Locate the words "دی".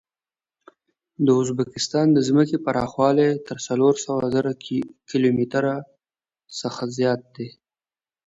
7.35-7.49